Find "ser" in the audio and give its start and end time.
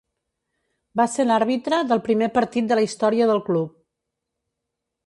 1.17-1.25